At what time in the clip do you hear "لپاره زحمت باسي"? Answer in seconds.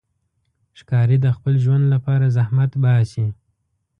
1.93-3.27